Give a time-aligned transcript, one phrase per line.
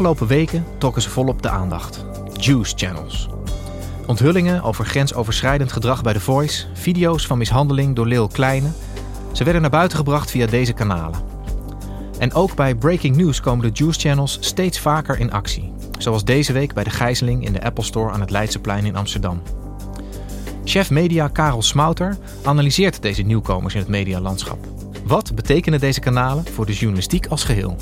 [0.00, 2.04] Afgelopen weken trokken ze volop de aandacht.
[2.36, 3.28] Juice Channels.
[4.06, 8.68] Onthullingen over grensoverschrijdend gedrag bij The Voice, video's van mishandeling door Lil Kleine.
[9.32, 11.20] Ze werden naar buiten gebracht via deze kanalen.
[12.18, 15.72] En ook bij Breaking News komen de Juice Channels steeds vaker in actie.
[15.98, 19.42] Zoals deze week bij de gijzeling in de Apple Store aan het Leidseplein in Amsterdam.
[20.64, 24.58] Chef media Karel Smouter analyseert deze nieuwkomers in het medialandschap.
[25.04, 27.76] Wat betekenen deze kanalen voor de journalistiek als geheel?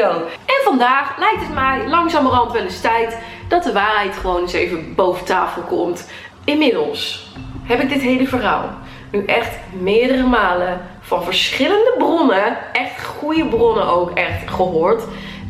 [0.00, 4.94] En vandaag lijkt het mij langzamerhand wel eens tijd dat de waarheid gewoon eens even
[4.94, 6.10] boven tafel komt.
[6.44, 8.70] Inmiddels heb ik dit hele verhaal
[9.12, 15.02] nu echt meerdere malen van verschillende bronnen, echt goede bronnen ook echt gehoord.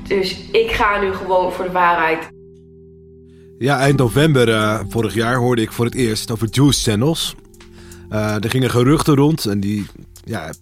[0.09, 2.29] Dus ik ga nu gewoon voor de waarheid.
[3.59, 7.35] Ja, eind november eh, vorig jaar hoorde ik voor het eerst over juice channels.
[8.09, 9.87] Eh, er gingen geruchten rond en die
[10.25, 10.53] ja,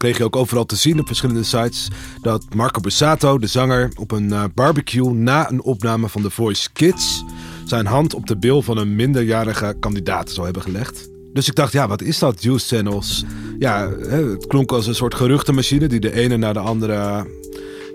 [0.00, 1.88] kreeg je ook overal te zien op verschillende sites.
[2.22, 6.68] Dat Marco Bussato, de zanger, op een eh, barbecue na een opname van The Voice
[6.72, 7.24] Kids...
[7.64, 11.08] zijn hand op de bil van een minderjarige kandidaat zou hebben gelegd.
[11.32, 13.24] Dus ik dacht, ja, wat is dat, juice channels?
[13.58, 17.26] Ja, het klonk als een soort geruchtenmachine die de ene na de andere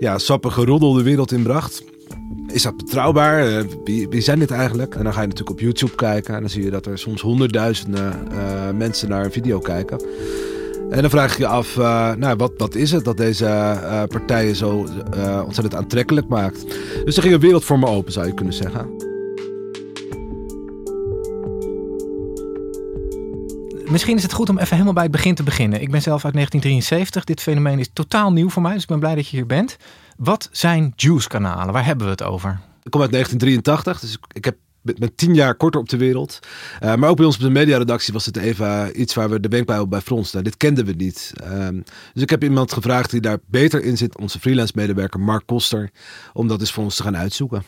[0.00, 1.84] ja, sappige roddel de wereld inbracht.
[2.52, 3.46] Is dat betrouwbaar?
[3.46, 4.94] Eh, wie, zijn dit eigenlijk?
[4.94, 7.20] En dan ga je natuurlijk op YouTube kijken en dan zie je dat er soms
[7.20, 10.00] honderdduizenden eh, mensen naar een video kijken.
[10.90, 14.02] En dan vraag je je af, eh, nou, wat, wat is het dat deze eh,
[14.04, 16.64] partijen zo eh, ontzettend aantrekkelijk maakt?
[17.04, 19.04] Dus er ging een wereld voor me open, zou je kunnen zeggen.
[23.90, 25.80] Misschien is het goed om even helemaal bij het begin te beginnen.
[25.80, 27.24] Ik ben zelf uit 1973.
[27.24, 29.76] Dit fenomeen is totaal nieuw voor mij, dus ik ben blij dat je hier bent.
[30.16, 31.72] Wat zijn Juice-kanalen?
[31.72, 32.60] Waar hebben we het over?
[32.82, 35.96] Ik kom uit 1983, dus ik, ik heb met, met tien jaar korter op de
[35.96, 36.38] wereld.
[36.82, 39.48] Uh, maar ook bij ons op de mediaredactie was het even iets waar we de
[39.48, 40.44] wenkbrauwen bij fronsten.
[40.44, 41.32] Dit kenden we niet.
[41.44, 45.46] Um, dus ik heb iemand gevraagd die daar beter in zit, onze freelance medewerker Mark
[45.46, 45.90] Koster,
[46.32, 47.62] om dat eens voor ons te gaan uitzoeken.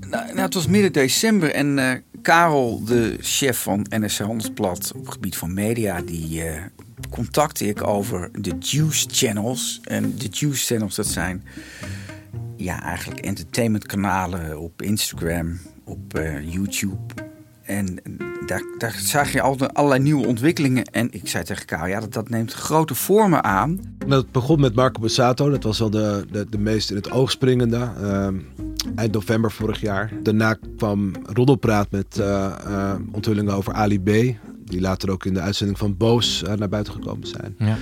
[0.00, 1.92] Nou, nou, het was midden december en uh,
[2.22, 6.52] Karel, de chef van NSC Handelsblad op het gebied van media, die uh,
[7.10, 9.80] contacte ik over de Juice Channels.
[9.84, 11.44] En de Juice Channels, dat zijn
[12.64, 17.14] ja, eigenlijk entertainmentkanalen op Instagram, op uh, YouTube.
[17.62, 17.98] En
[18.46, 20.84] daar, daar zag je al allerlei nieuwe ontwikkelingen.
[20.84, 23.80] En ik zei tegen Karel, ja, dat, dat neemt grote vormen aan.
[24.06, 25.50] Dat begon met Marco Bassato.
[25.50, 27.90] Dat was wel de, de, de meest in het oog springende.
[28.00, 28.28] Uh,
[28.94, 30.12] eind november vorig jaar.
[30.22, 34.36] Daarna kwam Roddelpraat met uh, uh, onthullingen over Ali B.
[34.64, 37.54] Die later ook in de uitzending van Boos naar buiten gekomen zijn.
[37.58, 37.76] Ja.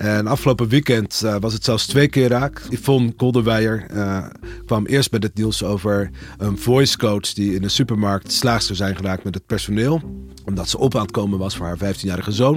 [0.00, 2.62] En afgelopen weekend uh, was het zelfs twee keer raak.
[2.70, 4.26] Yvonne Kolderweijer uh,
[4.66, 8.78] kwam eerst met het nieuws over een voice coach die in een supermarkt slaags zou
[8.78, 10.02] zijn geraakt met het personeel.
[10.44, 12.54] Omdat ze op aan het komen was voor haar 15-jarige zoon,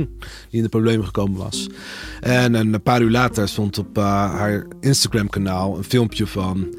[0.50, 1.69] die in de problemen gekomen was.
[2.22, 6.75] En een paar uur later stond op uh, haar Instagram-kanaal een filmpje van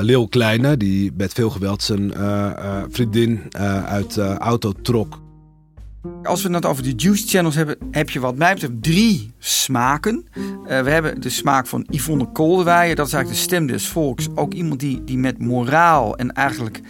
[0.00, 2.12] Lil Kleine, die met veel geweld zijn
[2.90, 3.40] vriendin
[3.86, 5.19] uit de auto trok.
[6.22, 10.26] Als we het over de juice channels hebben, heb je wat mij betreft drie smaken.
[10.36, 14.28] Uh, we hebben de smaak van Yvonne Kolderweijer, dat is eigenlijk de stem des volks.
[14.34, 16.80] Ook iemand die, die met moraal en eigenlijk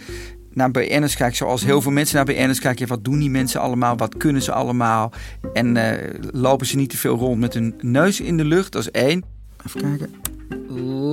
[0.53, 2.87] naar BN'ers kijkt, zoals heel veel mensen naar BN'ers kijken.
[2.87, 3.97] Wat doen die mensen allemaal?
[3.97, 5.11] Wat kunnen ze allemaal?
[5.53, 5.91] En uh,
[6.31, 8.71] lopen ze niet te veel rond met hun neus in de lucht?
[8.71, 9.23] Dat is één.
[9.65, 10.13] Even kijken.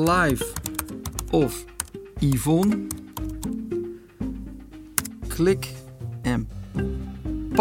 [0.05, 0.47] Live
[1.31, 1.65] of
[2.19, 2.79] Yvonne
[5.29, 5.69] Glik
[6.23, 6.49] en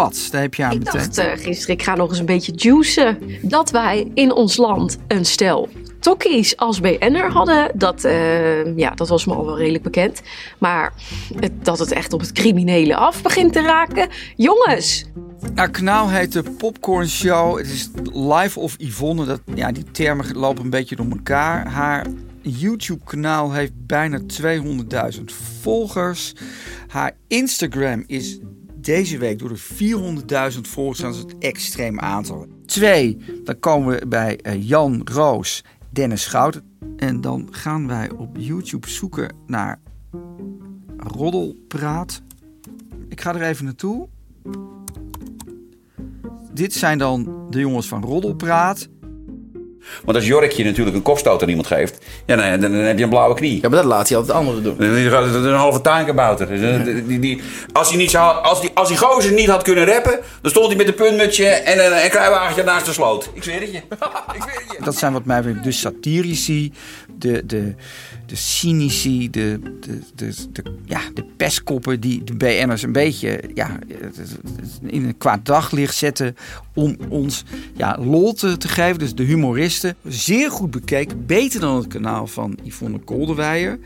[0.03, 0.29] Pats.
[0.29, 0.93] Daar heb je aan Ik meteen.
[0.93, 3.17] dacht eh, gisteren, ik ga nog eens een beetje juicen.
[3.41, 9.07] Dat wij in ons land een stel tokkies als BN'er hadden, dat, eh, ja, dat
[9.09, 10.21] was me al wel redelijk bekend.
[10.57, 10.93] Maar
[11.39, 14.07] het, dat het echt op het criminele af begint te raken.
[14.35, 15.05] Jongens,
[15.53, 17.57] Nou, kanaal heet de Popcorn Show.
[17.57, 19.25] Het is Live of Yvonne.
[19.25, 21.67] Dat, ja, die termen lopen een beetje door elkaar.
[21.67, 22.05] Haar
[22.41, 24.19] YouTube-kanaal heeft bijna
[25.17, 25.23] 200.000
[25.61, 26.33] volgers.
[26.87, 28.39] Haar Instagram is
[28.87, 30.99] deze week door de 400.000 volgers.
[30.99, 32.47] Is het extreem aantal.
[32.65, 36.77] Twee, dan komen we bij eh, Jan Roos, Dennis Schouten.
[36.97, 39.79] En dan gaan wij op YouTube zoeken naar
[40.97, 42.21] Roddelpraat.
[43.09, 44.07] Ik ga er even naartoe.
[46.53, 48.87] Dit zijn dan de jongens van Roddelpraat.
[50.03, 53.03] Want als Jorkje natuurlijk een kopstoot aan iemand geeft, ja, dan, dan, dan heb je
[53.03, 53.59] een blauwe knie.
[53.61, 54.75] Ja, maar dat laat hij altijd anderen doen.
[54.77, 56.47] Dan gaat het een halve tuinkabouter.
[56.47, 57.41] Dus, eh, die, die,
[57.73, 60.75] als, hij niet als, die, als die gozer niet had kunnen rappen, dan stond hij
[60.75, 63.29] met een puntmutsje en een, een kruiwagentje naast de sloot.
[63.33, 63.77] Ik zweer het je.
[64.35, 64.83] Ik zweer het je.
[64.83, 66.73] Dat zijn wat mij betreft de satirici,
[67.17, 67.75] de, de,
[68.27, 69.59] de cynici, de,
[70.15, 73.79] de, de, ja, de pestkoppen die de BN'ers een beetje ja,
[74.81, 76.35] in een kwaad daglicht zetten
[76.73, 77.43] om ons
[77.73, 78.99] ja, lol te, te geven.
[78.99, 79.95] Dus de humoristen.
[80.07, 83.79] Zeer goed bekeken, beter dan het kanaal van Yvonne Kolderweijer.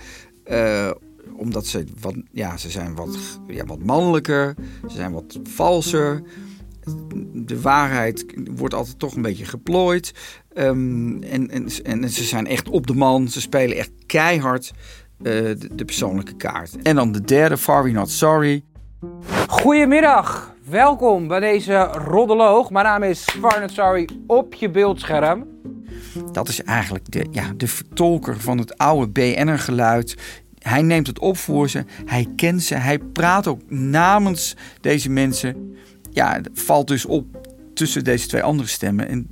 [0.43, 0.91] Eh,
[1.35, 3.17] omdat ze wat, ja, ze zijn wat,
[3.47, 4.55] ja, wat mannelijker,
[4.89, 6.23] ze zijn wat valser.
[7.33, 8.25] De waarheid
[8.55, 10.13] wordt altijd toch een beetje geplooid.
[10.53, 13.27] Ehm, en, en, en ze zijn echt op de man.
[13.27, 14.71] Ze spelen echt keihard
[15.17, 16.81] eh, de, de persoonlijke kaart.
[16.81, 18.63] En dan de derde, Far We Not Sorry.
[19.47, 22.69] Goedemiddag, welkom bij deze Roddeloog.
[22.69, 25.47] Mijn naam is Farnet Sorry op je beeldscherm.
[26.31, 30.17] Dat is eigenlijk de, ja, de vertolker van het oude BN'er geluid.
[30.59, 35.75] Hij neemt het op voor ze, hij kent ze, hij praat ook namens deze mensen.
[36.11, 37.25] Ja, valt dus op
[37.73, 39.07] tussen deze twee andere stemmen.
[39.07, 39.29] En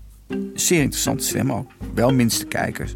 [0.54, 1.72] zeer interessante stemmen ook.
[1.94, 2.94] Wel minste kijkers.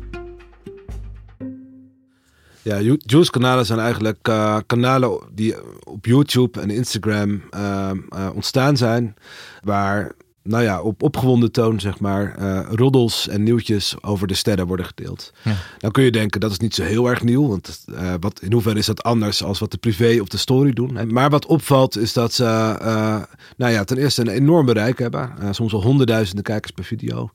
[2.62, 8.78] Ja, Ju- Juice-kanalen zijn eigenlijk eh, kanalen die op YouTube en Instagram eh, eh, ontstaan
[8.78, 9.16] zijn.
[9.64, 10.12] Waar,
[10.44, 14.86] nou ja, op opgewonden toon, zeg maar, eh, roddels en nieuwtjes over de sterren worden
[14.86, 15.34] gedeeld.
[15.42, 15.56] Ja.
[15.78, 17.48] Dan kun je denken, dat is niet zo heel erg nieuw.
[17.48, 20.72] Want eh, wat, in hoeverre is dat anders als wat de privé op de story
[20.74, 20.98] doen?
[20.98, 22.46] En- Maar wat opvalt is dat ze,
[22.82, 23.22] eh,
[23.58, 25.32] nou ja, ten eerste een enorm bereik hebben.
[25.52, 27.30] Soms al honderdduizenden kijkers per video.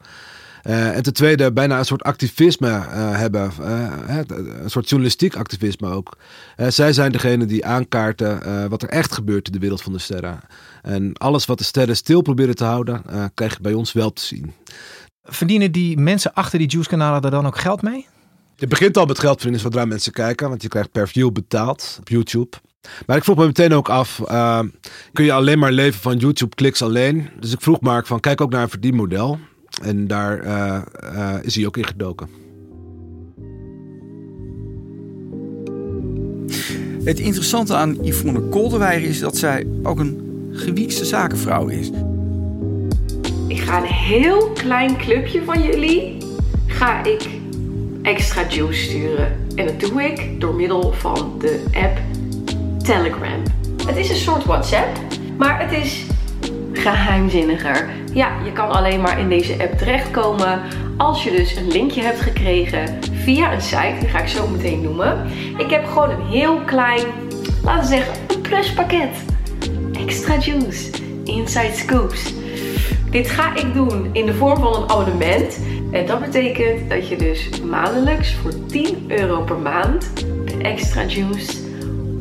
[0.63, 3.53] Eh, en ten tweede bijna een soort activisme eh, hebben.
[3.61, 4.21] eh,
[4.63, 6.17] een soort journalistiek activisme ook.
[6.69, 10.41] Zij zijn degene die aankaarten wat er echt gebeurt in de wereld van de sterren.
[10.83, 13.03] En alles wat de sterren stil proberen te houden,
[13.35, 14.53] krijg je bij ons wel te zien.
[15.23, 18.07] Verdienen die mensen achter die Juice-kanalen daar dan ook geld mee?
[18.57, 21.97] Je begint al met geld verdienen zodra mensen kijken, want je krijgt per view betaald
[22.01, 22.57] op YouTube.
[23.07, 24.21] Maar ik vroeg me meteen ook af,
[25.13, 27.29] kun je alleen maar leven van YouTube-kliks alleen?
[27.41, 29.39] Dus ik vroeg Mark van, kijk ook naar een verdienmodel.
[29.83, 32.29] En daar eh, eh, is hij ook in gedoken.
[37.05, 40.21] Het interessante aan Yvonne Kolderweijer is dat zij ook een
[40.53, 41.91] gewiekste zakenvrouw is.
[43.47, 46.17] ik ga een heel klein clubje van jullie,
[46.67, 47.29] ga ik
[48.03, 49.47] extra juice sturen.
[49.55, 51.99] En dat doe ik door middel van de app
[52.83, 53.43] Telegram.
[53.87, 54.99] Het is een soort WhatsApp,
[55.39, 56.07] maar het is
[56.79, 57.89] geheimzinniger.
[58.13, 60.63] Ja, je kan alleen maar in deze app terechtkomen
[60.97, 63.95] als je dus een linkje hebt gekregen via een site.
[64.01, 65.27] Die ga ik zo meteen noemen.
[65.57, 67.07] Ik heb gewoon een heel klein,
[67.65, 69.25] laten we zeggen, een pluspakket.
[70.07, 70.91] Extra juice,
[71.25, 72.35] inside scoops.
[73.11, 75.59] Dit ga ik doen in de vorm van een abonnement.
[75.91, 80.13] En dat betekent dat je dus maandelijks voor 10 euro per maand
[80.45, 81.53] de extra juice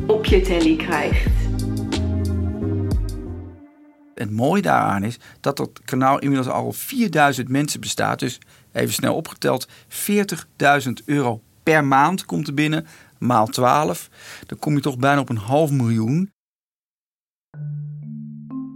[0.06, 1.37] op je telly krijgt.
[4.18, 8.18] Het mooie daaraan is dat dat kanaal inmiddels al 4000 mensen bestaat.
[8.18, 8.38] Dus
[8.72, 12.86] even snel opgeteld, 40.000 euro per maand komt er binnen.
[13.18, 14.08] Maal 12.
[14.46, 16.30] Dan kom je toch bijna op een half miljoen.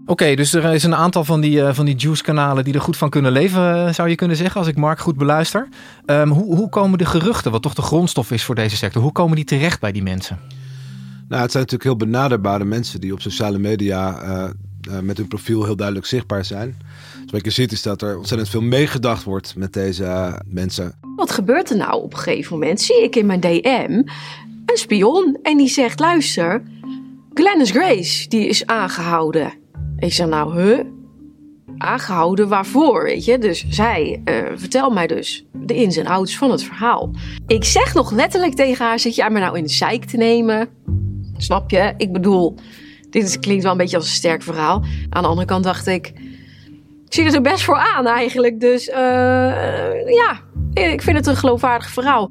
[0.07, 2.97] Oké, dus er is een aantal van die, eh, van die Juice-kanalen die er goed
[2.97, 5.69] van kunnen leven, eh, zou je kunnen zeggen, als ik Mark goed beluister.
[6.07, 9.13] Ehm, hoe, hoe komen de geruchten, wat toch de grondstof is voor deze sector, hoe
[9.13, 10.39] komen die terecht bij die mensen?
[11.29, 14.51] Nou, het zijn natuurlijk heel benaderbare mensen die op sociale media eh,
[14.91, 16.77] eh, met hun profiel heel duidelijk zichtbaar zijn.
[17.23, 20.95] Dus wat je ziet is dat er ontzettend veel meegedacht wordt met deze eh, mensen.
[21.17, 22.81] Wat gebeurt er nou op een gegeven moment?
[22.81, 24.03] Zie ik in mijn DM
[24.67, 26.63] een spion en die zegt: luister,
[27.35, 29.53] Glennis Grace die is aangehouden.
[29.99, 30.81] Ik zeg nou, huh?
[31.79, 33.39] Aangehouden waarvoor, weet je?
[33.39, 37.11] Dus zij eh, vertel mij dus de ins en outs van het verhaal.
[37.47, 40.69] Ik zeg nog letterlijk tegen haar: zit jij me nou in de zeik te nemen?
[41.37, 41.95] Snap je?
[41.97, 42.55] Ik bedoel,
[43.13, 44.85] dit klinkt wel een beetje als een sterk verhaal.
[45.09, 46.07] Aan de andere kant dacht ik,
[47.05, 48.61] ik zie er er best voor aan eigenlijk.
[48.61, 48.95] Dus uh,
[50.15, 50.41] ja,
[50.73, 52.31] ik vind het een geloofwaardig verhaal.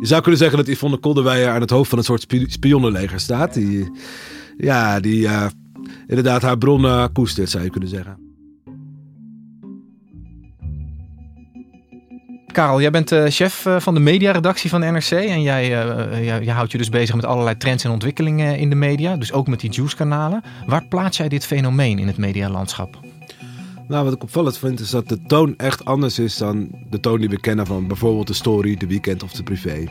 [0.00, 3.54] Je zou kunnen zeggen dat Yvonne Kolderweijer aan het hoofd van een soort spionnenleger staat.
[3.54, 3.90] Die,
[4.56, 5.46] ja, die uh,
[6.06, 8.33] inderdaad haar bronnen koestert, zou je kunnen zeggen.
[12.54, 15.10] Karel, jij bent uh, chef uh, van de mediaredactie van NRC.
[15.10, 18.70] En jij, uh, jij, jij, houdt je dus bezig met allerlei trends en ontwikkelingen in
[18.70, 19.16] de media.
[19.16, 20.42] Dus ook met die juice-kanalen.
[20.66, 22.98] Waar plaats jij dit fenomeen in het medialandschap?
[23.88, 27.20] Nou, wat ik opvallend vind is dat de toon echt anders is dan de toon
[27.20, 29.84] die we kennen van bijvoorbeeld de story, de weekend of de privé.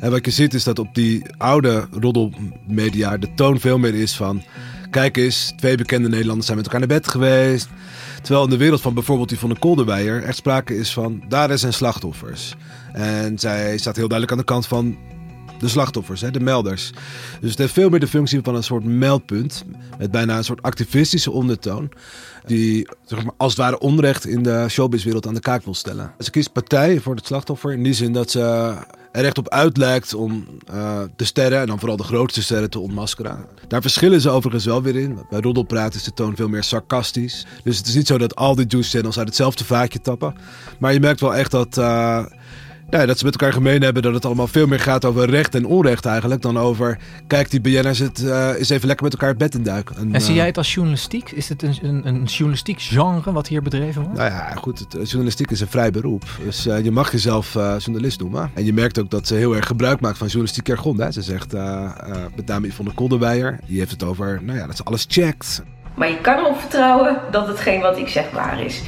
[0.00, 4.16] En wat je ziet is dat op die oude roddelmedia de toon veel meer is
[4.16, 4.42] van...
[4.90, 7.68] Kijk eens, twee bekende Nederlanders zijn met elkaar naar bed geweest.
[8.24, 11.58] Terwijl in de wereld van bijvoorbeeld die van de Kolderweijer echt sprake is van daar
[11.58, 12.54] zijn slachtoffers.
[12.92, 14.96] En zij staat heel duidelijk aan de kant van
[15.58, 16.90] de slachtoffers, hè, de melders.
[17.40, 19.64] Dus het heeft veel meer de functie van een soort meldpunt.
[19.98, 21.90] Met bijna een soort activistische ondertoon.
[22.46, 26.12] Die zeg maar, als het ware onrecht in de showbizwereld aan de kaak wil stellen.
[26.18, 28.40] Ze kiest partij voor het slachtoffer in die zin dat ze
[29.12, 32.70] er echt op uit lijkt om uh, de sterren, en dan vooral de grootste sterren,
[32.70, 33.46] te ontmaskeren.
[33.68, 35.18] Daar verschillen ze overigens wel weer in.
[35.30, 37.46] Bij Roddelpraat is de toon veel meer sarcastisch.
[37.64, 40.34] Dus het is niet zo dat al die juice channels uit hetzelfde vaatje tappen.
[40.78, 41.76] Maar je merkt wel echt dat...
[41.76, 42.24] Uh,
[42.90, 45.54] ja, dat ze met elkaar gemeen hebben dat het allemaal veel meer gaat over recht
[45.54, 46.42] en onrecht eigenlijk.
[46.42, 49.62] Dan over, kijk die BN'ers het uh, is even lekker met elkaar het bed in
[49.62, 49.96] duiken.
[49.96, 51.30] En, en zie jij het als journalistiek?
[51.30, 54.18] Is het een, een, een, journalistiek genre wat hier bedreven wordt?
[54.18, 56.24] Nou ja, goed, het, journalistiek is een vrij beroep.
[56.44, 58.50] Dus uh, je mag jezelf uh, journalist noemen.
[58.54, 61.00] En je merkt ook dat ze heel erg gebruik maakt van journalistiek jargon.
[61.00, 61.10] Hè.
[61.10, 61.52] Ze zegt,
[62.34, 65.62] met name Yvonne Kolderweijer, die heeft het over, nou ja, dat ze alles checkt.
[65.94, 68.82] Maar je kan erop vertrouwen dat hetgeen wat ik zeg waar is.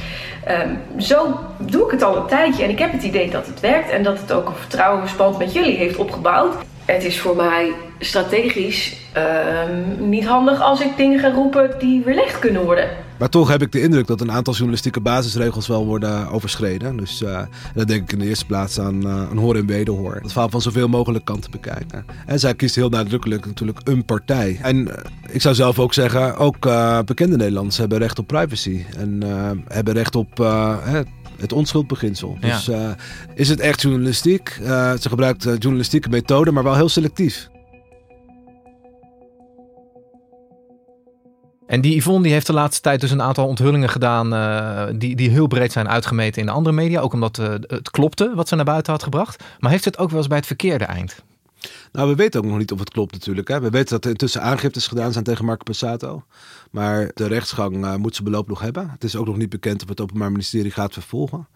[0.49, 3.59] Um, zo doe ik het al een tijdje en ik heb het idee dat het
[3.59, 6.53] werkt en dat het ook een vertrouwensband met jullie heeft opgebouwd.
[6.85, 12.39] Het is voor mij strategisch um, niet handig als ik dingen ga roepen die weerlegd
[12.39, 12.89] kunnen worden.
[13.19, 16.97] Maar toch heb ik de indruk dat een aantal journalistieke basisregels wel worden overschreden.
[16.97, 17.41] Dus uh,
[17.73, 20.15] dat denk ik in de eerste plaats aan uh, een hoor en wederhoor.
[20.15, 22.05] Het verhaal van zoveel mogelijk kanten bekijken.
[22.25, 24.59] En zij kiest heel nadrukkelijk natuurlijk een partij.
[24.61, 24.93] En uh,
[25.29, 26.59] ik zou zelf ook zeggen, ook
[27.05, 28.85] bekende Nederlanders hebben recht op privacy.
[28.97, 29.23] En
[29.67, 30.37] hebben recht op
[31.37, 32.37] het onschuldbeginsel.
[32.41, 32.47] Ja.
[32.47, 32.69] Dus
[33.33, 34.59] is het echt journalistiek?
[34.99, 37.49] ze gebruikt journalistieke methoden, maar wel heel selectief.
[41.67, 45.15] En die Yvonne die heeft de laatste tijd dus een aantal onthullingen gedaan uh, die,
[45.15, 47.01] die heel breed zijn uitgemeten in de andere media.
[47.01, 49.43] Ook omdat uh, het klopte wat ze naar buiten had gebracht.
[49.59, 51.23] Maar heeft het ook wel eens bij het verkeerde eind?
[51.91, 53.47] Nou, we weten ook nog niet of het klopt natuurlijk.
[53.47, 53.59] Hè.
[53.59, 56.23] We weten dat er intussen aangiftes gedaan zijn tegen Marco Passato.
[56.71, 58.89] Maar de rechtsgang uh, moet ze beloop nog hebben.
[58.89, 61.47] Het is ook nog niet bekend of het Openbaar Ministerie gaat vervolgen.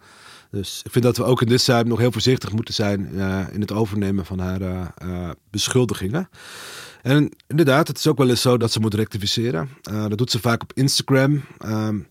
[0.50, 3.12] Dus ik vind dat we ook in dit zaak nog heel voorzichtig moeten zijn
[3.52, 4.94] in het overnemen van haar
[5.50, 6.28] beschuldigingen.
[7.02, 9.68] En inderdaad, het is ook wel eens zo dat ze moet rectificeren.
[9.90, 11.32] Uh, dat doet ze vaak op Instagram.
[11.66, 12.08] Um,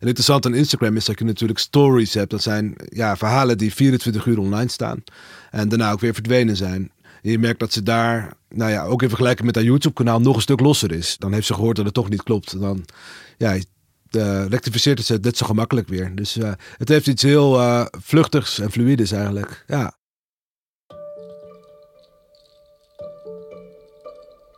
[0.00, 2.30] en interessant aan Instagram is dat je natuurlijk stories hebt.
[2.30, 5.04] Dat zijn ja, verhalen die 24 uur online staan.
[5.50, 6.90] En daarna ook weer verdwenen zijn.
[7.22, 10.36] En je merkt dat ze daar, nou ja, ook in vergelijking met haar YouTube-kanaal, nog
[10.36, 11.16] een stuk losser is.
[11.18, 12.60] Dan heeft ze gehoord dat het toch niet klopt.
[12.60, 12.84] Dan
[13.38, 16.14] ja, uh, rectificeert het ze net zo gemakkelijk weer.
[16.14, 17.60] Dus uh, het heeft iets heel
[18.00, 19.64] vluchtigs en fluides eigenlijk.
[19.66, 19.94] Ja.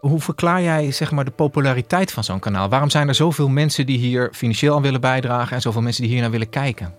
[0.08, 2.68] Hoe verklaar jij zeg maar, de populariteit van zo'n kanaal?
[2.68, 6.12] Waarom zijn er zoveel mensen die hier financieel aan willen bijdragen en zoveel mensen die
[6.12, 6.94] hier naar willen kijken?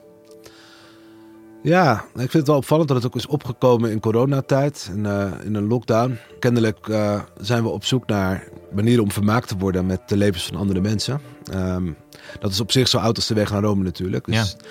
[1.63, 5.31] Ja, ik vind het wel opvallend dat het ook is opgekomen in coronatijd, in, uh,
[5.43, 6.17] in een lockdown.
[6.39, 10.45] Kennelijk uh, zijn we op zoek naar manieren om vermaakt te worden met de levens
[10.45, 11.21] van andere mensen.
[11.53, 11.97] Um,
[12.39, 14.25] dat is op zich zo oud als de weg naar Rome natuurlijk.
[14.25, 14.65] Dus, ja.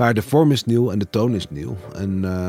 [0.00, 1.76] Maar de vorm is nieuw en de toon is nieuw.
[1.94, 2.48] En uh,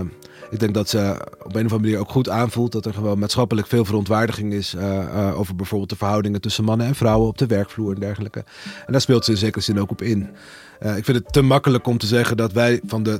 [0.52, 3.20] ik denk dat ze op een of andere manier ook goed aanvoelt dat er gewoon
[3.20, 7.38] maatschappelijk veel verontwaardiging is uh, uh, over bijvoorbeeld de verhoudingen tussen mannen en vrouwen op
[7.38, 8.44] de werkvloer en dergelijke.
[8.86, 10.30] En daar speelt ze in zekere zin ook op in.
[10.80, 13.20] Ik vind het te makkelijk om te zeggen dat wij van de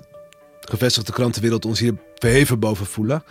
[0.62, 3.24] gevestigde krantenwereld ons hier verheven boven voelen.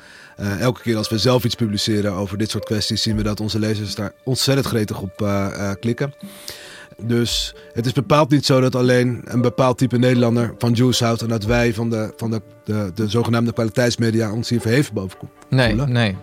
[0.59, 3.59] elke keer als we zelf iets publiceren over dit soort kwesties, zien we dat onze
[3.59, 5.29] lezers daar ontzettend gretig op
[5.81, 6.15] klikken.
[7.03, 11.23] Dus het is bepaald niet zo dat alleen een bepaald type Nederlander van Juice houdt
[11.23, 15.19] en dat wij van de, van de, de, de zogenaamde kwaliteitsmedia ons hier verheven boven
[15.49, 16.17] Nee, nee.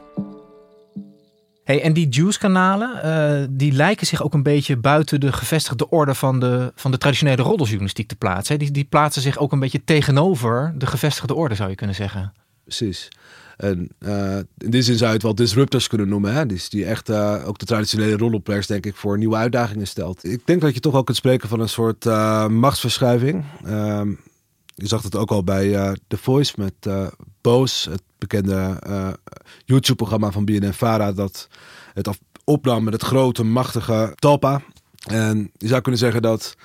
[1.64, 6.16] Hey, en die Juice-kanalen, uh, die lijken zich ook een beetje buiten de gevestigde orde
[6.16, 8.60] van de, van de traditionele roddeljournalistiek te plaatsen.
[8.60, 12.34] Die, die plaatsen zich ook een beetje tegenover de gevestigde orde, zou je kunnen zeggen.
[12.64, 13.10] Precies.
[13.58, 16.34] En uh, in die zin zou je het wel disruptors kunnen noemen.
[16.34, 16.46] Hè?
[16.46, 20.24] Dus die echt uh, ook de traditionele rollenplayers, denk ik, voor nieuwe uitdagingen stelt.
[20.24, 23.44] Ik denk dat je toch ook kunt spreken van een soort uh, machtsverschuiving.
[23.66, 24.10] Ehm,
[24.76, 27.10] je zag het ook al bij The Voice met
[27.42, 28.80] Boos, het bekende
[29.66, 31.48] YouTube-programma van BNN Vara, dat
[31.94, 32.10] het
[32.44, 34.62] opnam met het grote, machtige Talpa.
[35.08, 36.56] En je zou kunnen zeggen dat,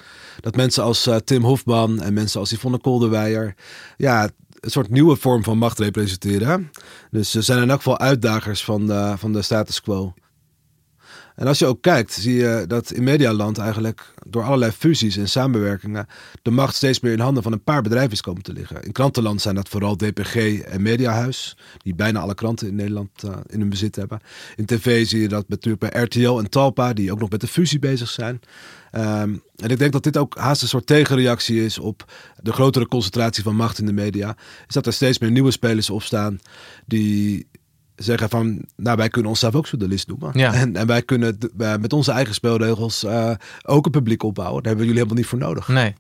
[0.41, 3.55] dat mensen als eh, Tim Hofman en mensen als Yvonne Kolderweijer...
[3.97, 4.29] ja,
[4.63, 6.71] een soort nieuwe vorm van macht representeren.
[7.11, 10.15] Dus ze zijn in elk geval uitdagers van de, van de status quo.
[11.43, 15.29] En als je ook kijkt, zie je dat in Medialand eigenlijk door allerlei fusies en
[15.29, 16.07] samenwerkingen
[16.43, 18.83] de macht steeds meer in handen van een paar bedrijven is komen te liggen.
[18.83, 23.31] In krantenland zijn dat vooral DPG en Mediahuis, die bijna alle kranten in Nederland uh,
[23.47, 24.21] in hun bezit hebben.
[24.57, 27.47] In tv zie je dat natuurlijk bij RTL en Talpa, die ook nog met de
[27.47, 28.41] fusie bezig zijn.
[28.93, 32.87] Um, en ik denk dat dit ook haast een soort tegenreactie is op de grotere
[32.87, 34.37] concentratie van macht in de media.
[34.67, 36.39] Is dat er steeds meer nieuwe spelers opstaan
[36.87, 37.47] die
[38.03, 40.31] zeggen van, nou wij kunnen onszelf ook journalist noemen.
[40.35, 40.55] Ja.
[40.55, 41.39] En, en wij kunnen
[41.81, 43.31] met onze eigen spelregels uh,
[43.63, 44.63] ook een publiek opbouwen.
[44.63, 45.69] Daar hebben jullie helemaal niet voor nodig.
[45.69, 45.95] Nee.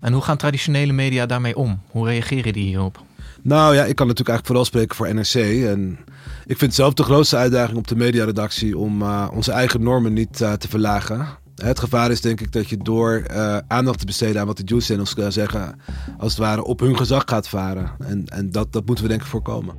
[0.00, 1.80] En hoe gaan traditionele media daarmee om?
[1.90, 3.02] Hoe reageren die hierop?
[3.42, 5.64] Nou ja, ik kan natuurlijk eigenlijk vooral spreken voor NRC.
[5.66, 5.98] En
[6.46, 10.36] ik vind zelf de grootste uitdaging op de mediaredactie om uh, onze eigen normen niet
[10.36, 11.26] te verlagen.
[11.62, 14.62] Het gevaar is denk ik dat je door uh, aandacht te besteden aan wat de
[14.64, 15.80] Juice Channels zeggen,
[16.18, 17.90] als het ware op hun gezag gaat varen.
[17.98, 19.74] En, en dat, dat moeten we denk ik voorkomen.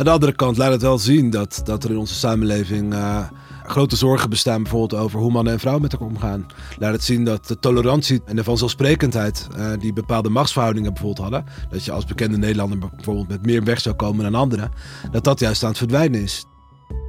[0.00, 3.24] Aan de andere kant laat het wel zien dat, dat er in onze samenleving uh,
[3.66, 6.46] grote zorgen bestaan, bijvoorbeeld over hoe mannen en vrouwen met elkaar omgaan.
[6.78, 11.52] Laat het zien dat de tolerantie en de vanzelfsprekendheid uh, die bepaalde machtsverhoudingen bijvoorbeeld hadden,
[11.70, 14.70] dat je als bekende Nederlander bijvoorbeeld met meer weg zou komen dan anderen,
[15.10, 16.44] dat dat juist aan het verdwijnen is.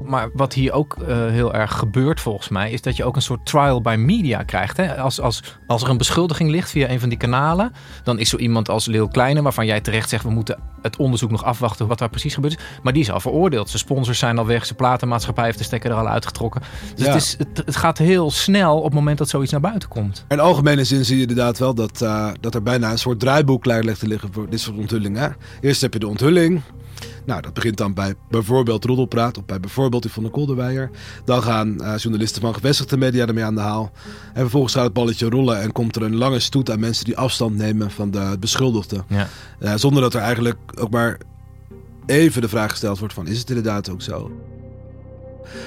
[0.05, 3.21] Maar wat hier ook uh, heel erg gebeurt volgens mij, is dat je ook een
[3.21, 4.77] soort trial by media krijgt.
[4.77, 4.97] Hè?
[4.97, 7.71] Als, als, als er een beschuldiging ligt via een van die kanalen,
[8.03, 11.31] dan is zo iemand als Leeuw Kleine, waarvan jij terecht zegt, we moeten het onderzoek
[11.31, 12.65] nog afwachten wat daar precies gebeurd is.
[12.83, 13.69] Maar die is al veroordeeld.
[13.69, 16.61] Zijn sponsors zijn al weg, zijn platenmaatschappij heeft de stekker er al uitgetrokken.
[16.95, 17.11] Dus ja.
[17.11, 20.25] het, is, het, het, gaat heel snel op het moment dat zoiets naar buiten komt.
[20.27, 23.61] In algemene zin zie je inderdaad wel dat, uh, dat er bijna een soort draaiboek
[23.61, 25.35] klaar ligt te liggen voor dit soort onthullingen.
[25.61, 26.61] Eerst heb je de onthulling.
[27.25, 30.89] Nou, dat begint dan bij bijvoorbeeld Roddelpraat of bij bijvoorbeeld Yvonne Kolderweijer.
[31.25, 33.91] Dan gaan uh, journalisten van gevestigde media ermee aan de haal.
[34.33, 37.17] En vervolgens gaat het balletje rollen en komt er een lange stoet aan mensen die
[37.17, 39.03] afstand nemen van de beschuldigde.
[39.07, 39.27] Ja.
[39.59, 41.17] Uh, zonder dat er eigenlijk ook maar
[42.05, 44.31] even de vraag gesteld wordt van is het inderdaad ook zo?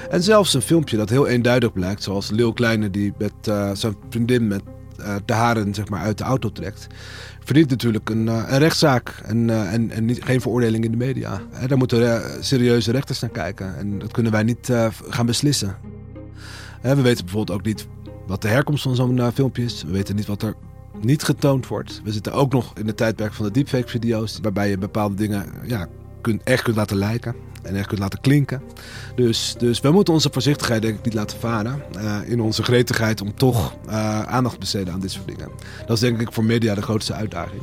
[0.09, 3.95] En zelfs een filmpje dat heel eenduidig blijkt, zoals Leeuw Kleine die met uh, zijn
[4.09, 4.61] vriendin met
[4.99, 6.87] uh, de haren zeg maar, uit de auto trekt,
[7.43, 11.41] verdient natuurlijk een, uh, een rechtszaak en, uh, en, en geen veroordeling in de media.
[11.67, 14.71] Daar moeten serieuze rechters naar kijken en dat kunnen wij niet
[15.09, 15.75] gaan beslissen.
[16.81, 17.87] We weten bijvoorbeeld ook niet
[18.27, 19.83] wat de herkomst van zo'n filmpje is.
[19.83, 20.53] We weten niet wat er
[21.01, 22.01] niet getoond wordt.
[22.03, 25.87] We zitten ook nog in het tijdperk van de deepfake-video's, waarbij je bepaalde dingen ja,
[26.43, 28.61] echt kunt laten lijken en echt kunt laten klinken.
[29.15, 33.21] Dus, dus we moeten onze voorzichtigheid denk ik niet laten varen uh, in onze gretigheid
[33.21, 35.49] om toch uh, aandacht te besteden aan dit soort dingen.
[35.85, 37.61] Dat is denk ik voor media de grootste uitdaging.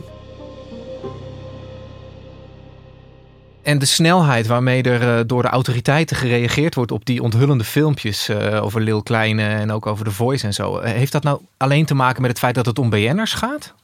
[3.62, 8.30] En de snelheid waarmee er uh, door de autoriteiten gereageerd wordt op die onthullende filmpjes
[8.60, 10.80] over Lil Kleine en ook over The Voice en zo.
[10.80, 13.74] Heeft dat nou alleen te maken met het feit dat het om BN'ers gaat?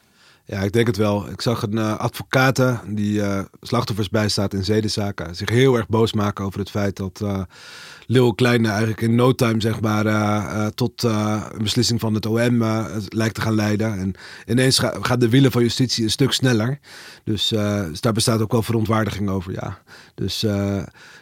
[0.50, 1.30] Ja, ik denk het wel.
[1.30, 6.12] Ik zag een uh, advocaat die uh, slachtoffers bijstaat in zedenzaken zich heel erg boos
[6.12, 7.24] maken over het feit dat
[8.10, 12.62] Lil Kleine eigenlijk in no time zeg maar tot een beslissing van het OM
[13.08, 13.98] lijkt te gaan leiden.
[13.98, 14.14] En
[14.46, 16.78] ineens ga, gaan de wielen van justitie een stuk sneller.
[17.24, 19.78] Dus, dus daar bestaat ook wel verontwaardiging over, ja.
[20.14, 20.46] Dus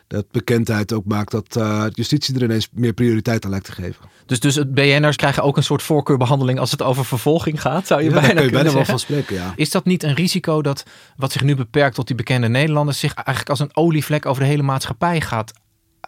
[0.06, 1.60] dat bekendheid ook maakt dat
[1.92, 4.04] justitie er ineens meer prioriteit aan lijkt te geven.
[4.26, 8.10] Dus, dus BN'ers krijgen ook een soort voorkeurbehandeling als het over vervolging gaat, zou je
[8.10, 8.86] ja, bijna kun je kunnen bijna zeggen.
[8.86, 9.52] wel van spreken, ja.
[9.56, 10.84] Is dat niet een risico dat
[11.16, 14.48] wat zich nu beperkt tot die bekende Nederlanders zich eigenlijk als een olievlek over de
[14.48, 15.52] hele maatschappij gaat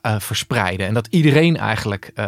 [0.06, 0.86] uh, verspreiden?
[0.86, 2.24] En dat iedereen eigenlijk uh,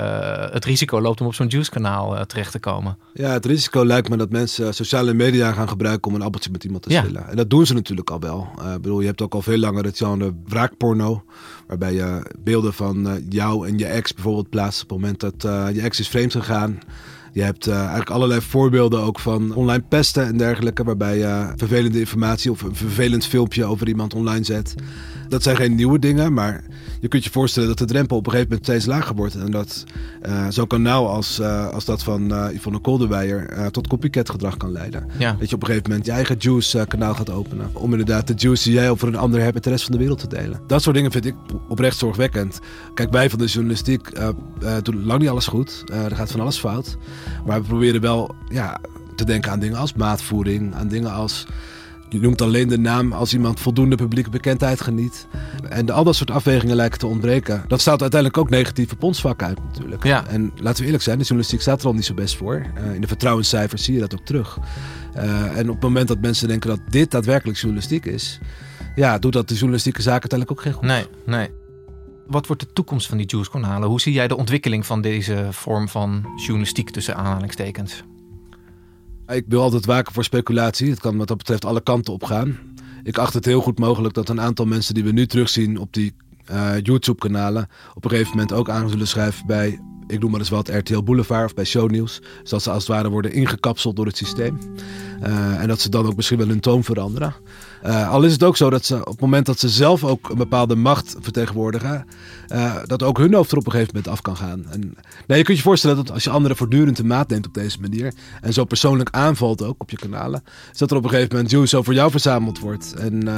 [0.50, 2.98] het risico loopt om op zo'n juice-kanaal uh, terecht te komen?
[3.14, 6.64] Ja, het risico lijkt me dat mensen sociale media gaan gebruiken om een appeltje met
[6.64, 7.02] iemand te Ja.
[7.02, 7.28] schillen.
[7.28, 8.48] En dat doen ze natuurlijk al wel.
[8.74, 11.24] Ik bedoel, je hebt ook al veel langer het genre wraakporno.
[11.66, 15.42] Waarbij je beelden van jou en je ex bijvoorbeeld plaatst op het moment dat
[15.74, 16.78] je ex is vreemd gegaan.
[17.32, 20.84] Je hebt uh, eigenlijk allerlei voorbeelden ook van online pesten en dergelijke.
[20.84, 24.74] Waarbij je vervelende informatie of een vervelend filmpje over iemand online zet.
[25.30, 26.64] Dat zijn geen nieuwe dingen, maar
[27.00, 29.34] je kunt je voorstellen dat de drempel op een gegeven moment steeds lager wordt.
[29.34, 29.84] En dat
[30.26, 34.72] uh, zo'n kanaal als, uh, als dat van uh, Yvonne Kolderweijer tot copycat gedrag kan
[34.72, 35.06] leiden.
[35.18, 35.36] Ja.
[35.38, 37.70] Dat je op een gegeven moment je eigen Juice kanaal gaat openen.
[37.72, 39.98] Om inderdaad de juice die jij over een ander hebt met de rest van de
[39.98, 40.60] wereld te delen.
[40.66, 41.34] Dat soort dingen vind ik
[41.68, 42.58] oprecht zorgwekkend.
[42.94, 44.10] Kijk, wij van de journalistiek
[44.82, 45.84] doen lang niet alles goed.
[45.92, 46.96] er gaat van alles fout.
[47.46, 48.80] Maar we proberen wel ja,
[49.14, 50.74] te denken aan dingen als maatvoering.
[50.74, 51.46] Aan dingen als...
[52.10, 55.26] Je noemt alleen de naam als iemand voldoende publieke bekendheid geniet.
[55.68, 57.64] En de, al dat soort afwegingen lijken te ontbreken.
[57.68, 60.04] Dat staat uiteindelijk ook negatief op ons vak uit natuurlijk.
[60.04, 60.26] Ja.
[60.26, 62.66] En laten we eerlijk zijn, de journalistiek staat er al niet zo best voor.
[62.78, 64.58] Uh, in de vertrouwenscijfers zie je dat ook terug.
[65.16, 68.38] Uh, en op het moment dat mensen denken dat dit daadwerkelijk journalistiek is...
[68.94, 70.82] Ja, doet dat de journalistieke zaak uiteindelijk ook geen goed.
[70.82, 71.48] Nee, nee.
[72.26, 73.88] Wat wordt de toekomst van die Juice-kanalen?
[73.88, 78.02] Hoe zie jij de ontwikkeling van deze vorm van journalistiek tussen aanhalingstekens?
[79.30, 80.90] Ik wil altijd waken voor speculatie.
[80.90, 82.58] Het kan wat dat betreft alle kanten op gaan.
[83.02, 85.92] Ik acht het heel goed mogelijk dat een aantal mensen die we nu terugzien op
[85.92, 86.14] die
[86.50, 90.48] uh, YouTube-kanalen op een gegeven moment ook aan zullen schrijven bij, ik noem maar eens
[90.48, 92.20] wat, RTL Boulevard of bij Shownieuws.
[92.42, 94.58] Zodat ze als het ware worden ingekapseld door het systeem.
[95.22, 97.34] Uh, en dat ze dan ook misschien wel hun toon veranderen.
[97.86, 100.30] Uh, al is het ook zo dat ze op het moment dat ze zelf ook
[100.30, 102.06] een bepaalde macht vertegenwoordigen,
[102.52, 104.66] uh, dat ook hun hoofd er op een gegeven moment af kan gaan.
[104.70, 104.80] En,
[105.26, 107.80] nou, je kunt je voorstellen dat als je anderen voortdurend de maat neemt op deze
[107.80, 110.42] manier en zo persoonlijk aanvalt ook op je kanalen,
[110.72, 112.94] is dat er op een gegeven moment juice over jou verzameld wordt.
[112.94, 113.28] En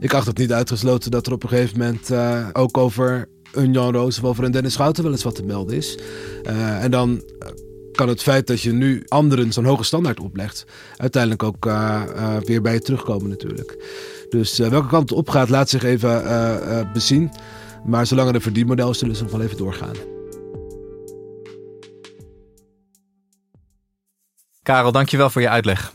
[0.00, 2.12] ik acht het niet uitgesloten dat er op een gegeven moment
[2.54, 5.76] ook over een Jan Roos of over een Dennis Schouten wel eens wat te melden
[5.76, 5.98] is.
[6.80, 7.22] en dan
[7.92, 10.64] kan het feit dat je nu anderen zo'n hoge standaard oplegt,
[10.96, 13.84] uiteindelijk ook uh, uh, weer bij je terugkomen natuurlijk.
[14.28, 17.30] Dus uh, welke kant het opgaat, laat zich even bezien.
[17.84, 19.94] Maar zolang er een verdienmodel is, zullen ze nog wel even doorgaan.
[24.62, 25.92] Karel, dankjewel voor je uitleg.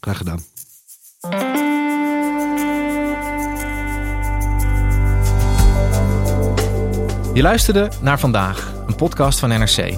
[0.00, 0.51] Graag gedaan.
[7.34, 9.94] Je luisterde naar vandaag, een podcast van NRC.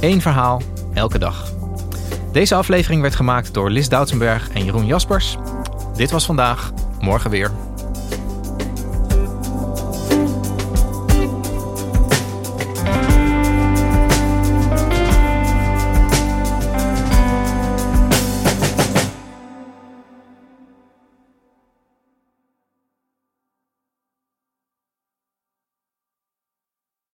[0.00, 0.62] Eén verhaal,
[0.94, 1.52] elke dag.
[2.32, 5.36] Deze aflevering werd gemaakt door Lis Doutsenberg en Jeroen Jaspers.
[5.96, 7.50] Dit was vandaag, morgen weer.